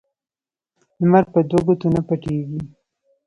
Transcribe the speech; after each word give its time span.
لمر 1.01 1.23
په 1.33 1.39
دو 1.49 1.57
ګوتو 1.65 1.87
نه 1.95 2.01
پټېږي 2.07 2.59